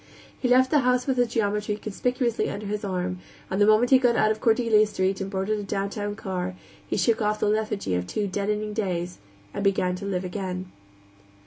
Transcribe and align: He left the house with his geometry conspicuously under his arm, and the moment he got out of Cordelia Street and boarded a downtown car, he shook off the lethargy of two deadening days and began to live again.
He 0.39 0.47
left 0.47 0.71
the 0.71 0.79
house 0.79 1.05
with 1.05 1.17
his 1.17 1.27
geometry 1.27 1.75
conspicuously 1.75 2.49
under 2.49 2.65
his 2.65 2.83
arm, 2.83 3.19
and 3.51 3.61
the 3.61 3.67
moment 3.67 3.91
he 3.91 3.99
got 3.99 4.15
out 4.15 4.31
of 4.31 4.41
Cordelia 4.41 4.87
Street 4.87 5.21
and 5.21 5.29
boarded 5.29 5.59
a 5.59 5.63
downtown 5.63 6.15
car, 6.15 6.55
he 6.87 6.97
shook 6.97 7.21
off 7.21 7.39
the 7.39 7.45
lethargy 7.47 7.93
of 7.93 8.07
two 8.07 8.25
deadening 8.25 8.73
days 8.73 9.19
and 9.53 9.63
began 9.63 9.93
to 9.97 10.05
live 10.05 10.25
again. 10.25 10.71